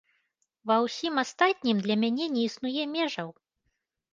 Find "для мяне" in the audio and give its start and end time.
1.85-2.25